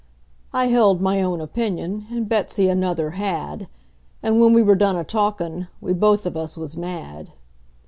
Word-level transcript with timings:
I 0.51 0.65
held 0.65 0.99
my 0.99 1.21
own 1.21 1.41
opinion, 1.41 2.07
and 2.09 2.27
Betsey 2.27 2.67
another 2.69 3.11
had; 3.11 3.67
And 4.23 4.41
when 4.41 4.51
we 4.51 4.63
were 4.63 4.73
done 4.73 4.95
a 4.95 5.03
talkin', 5.03 5.67
we 5.79 5.93
both 5.93 6.25
of 6.25 6.35
us 6.35 6.57
was 6.57 6.75
mad. 6.75 7.29